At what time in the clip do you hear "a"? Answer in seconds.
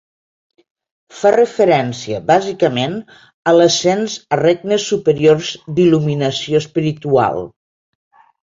3.51-3.55, 4.37-4.41